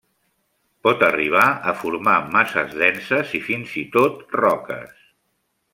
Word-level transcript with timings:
Pot 0.87 1.03
arribar 1.07 1.43
a 1.71 1.75
formar 1.83 2.15
masses 2.37 2.73
denses 2.81 3.35
i 3.41 3.45
fins 3.51 3.79
i 3.83 3.85
tot 3.99 4.27
roques. 4.43 5.09